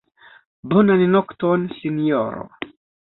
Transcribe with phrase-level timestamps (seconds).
[0.71, 2.41] Bonan nokton, sinjoro.